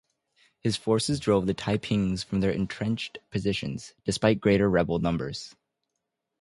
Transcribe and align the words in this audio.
His 0.61 0.77
forces 0.77 1.19
drove 1.19 1.45
the 1.45 1.53
Taipings 1.53 2.25
from 2.25 2.39
their 2.39 2.49
entrenched 2.49 3.19
positions, 3.29 3.93
despite 4.03 4.41
greater 4.41 4.67
rebel 4.67 4.97
numbers. 4.97 5.55